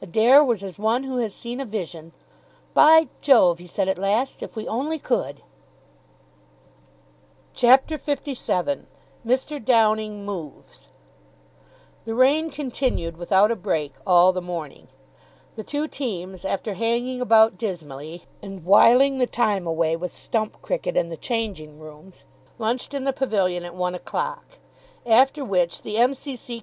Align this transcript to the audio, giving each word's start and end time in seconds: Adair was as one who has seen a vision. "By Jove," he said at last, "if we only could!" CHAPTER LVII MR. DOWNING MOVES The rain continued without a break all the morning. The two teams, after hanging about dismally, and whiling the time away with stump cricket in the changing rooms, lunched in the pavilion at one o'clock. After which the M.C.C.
Adair 0.00 0.44
was 0.44 0.62
as 0.62 0.78
one 0.78 1.02
who 1.02 1.16
has 1.16 1.34
seen 1.34 1.58
a 1.60 1.64
vision. 1.64 2.12
"By 2.72 3.08
Jove," 3.20 3.58
he 3.58 3.66
said 3.66 3.88
at 3.88 3.98
last, 3.98 4.40
"if 4.40 4.54
we 4.54 4.68
only 4.68 4.96
could!" 5.00 5.42
CHAPTER 7.52 7.98
LVII 7.98 8.86
MR. 9.26 9.64
DOWNING 9.64 10.24
MOVES 10.24 10.86
The 12.04 12.14
rain 12.14 12.52
continued 12.52 13.16
without 13.16 13.50
a 13.50 13.56
break 13.56 13.94
all 14.06 14.32
the 14.32 14.40
morning. 14.40 14.86
The 15.56 15.64
two 15.64 15.88
teams, 15.88 16.44
after 16.44 16.74
hanging 16.74 17.20
about 17.20 17.58
dismally, 17.58 18.22
and 18.40 18.64
whiling 18.64 19.18
the 19.18 19.26
time 19.26 19.66
away 19.66 19.96
with 19.96 20.14
stump 20.14 20.62
cricket 20.62 20.96
in 20.96 21.08
the 21.08 21.16
changing 21.16 21.80
rooms, 21.80 22.24
lunched 22.56 22.94
in 22.94 23.02
the 23.02 23.12
pavilion 23.12 23.64
at 23.64 23.74
one 23.74 23.96
o'clock. 23.96 24.58
After 25.04 25.44
which 25.44 25.82
the 25.82 25.96
M.C.C. 25.98 26.60